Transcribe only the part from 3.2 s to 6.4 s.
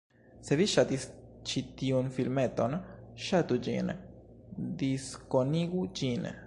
ŝatu ĝin, diskonigu ĝin